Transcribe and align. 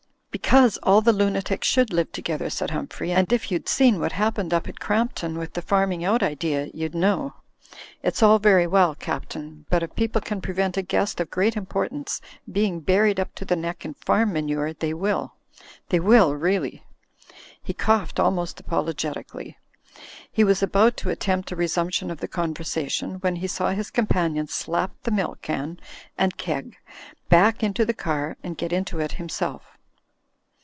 "Because 0.33 0.77
all 0.81 1.01
the 1.01 1.13
lunatics 1.13 1.67
should 1.67 1.91
live 1.93 2.11
together," 2.13 2.49
said 2.49 2.71
Humphrey, 2.71 3.11
"and 3.11 3.31
if 3.31 3.51
you'd 3.51 3.67
seen 3.67 3.99
what 3.99 4.13
happened 4.13 4.53
up 4.53 4.67
at 4.67 4.79
Crampton, 4.79 5.37
with 5.37 5.53
the 5.53 5.61
farming 5.61 6.03
out 6.05 6.23
idea, 6.23 6.69
you'd 6.73 6.95
know. 6.95 7.35
It's 8.01 8.23
all 8.23 8.39
very 8.39 8.65
well. 8.65 8.95
Captain; 8.95 9.65
but 9.69 9.83
if 9.83 9.93
people 9.93 10.21
can 10.21 10.41
prevent 10.41 10.77
a 10.77 10.81
guest 10.81 11.19
of 11.19 11.29
great 11.29 11.55
importance 11.57 12.21
being 12.49 12.79
buried 12.79 13.19
up 13.19 13.35
to 13.35 13.45
the 13.45 13.57
neck 13.57 13.83
in 13.83 13.93
farm 13.93 14.33
manure, 14.33 14.73
they 14.73 14.93
will. 14.93 15.33
They 15.89 15.99
will, 15.99 16.33
really." 16.33 16.83
He 17.61 17.73
coughed 17.73 18.19
almost 18.19 18.59
apologetically. 18.59 19.57
He 20.31 20.45
was 20.45 20.63
about 20.63 20.95
to 20.97 21.09
at 21.11 21.19
tempt 21.19 21.51
a 21.51 21.55
resumption 21.57 22.09
of 22.09 22.19
the 22.21 22.27
conversation, 22.29 23.15
when 23.15 23.35
he 23.37 23.47
saw 23.47 23.71
his 23.71 23.91
companion 23.91 24.47
slap 24.47 24.91
the 25.03 25.11
milk 25.11 25.41
can 25.41 25.77
and 26.17 26.37
keg 26.37 26.77
back 27.29 27.63
into 27.63 27.85
the 27.85 27.93
car, 27.93 28.37
and 28.41 28.57
.get 28.57 28.71
into 28.73 28.99
it 28.99 29.13
himself. 29.13 29.77